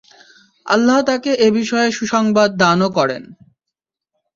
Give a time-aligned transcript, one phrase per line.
[0.65, 3.23] আল্লাহ তাকে এ বিষয়ে সুসংবাদ দানও করেন।